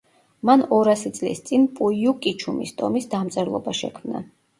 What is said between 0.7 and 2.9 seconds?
ორასი წლის წინ პუიუკიჩუმის